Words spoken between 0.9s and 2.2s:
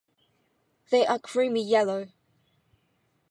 are creamy yellow.